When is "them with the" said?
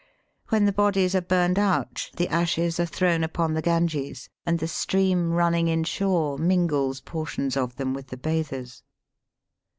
7.75-8.17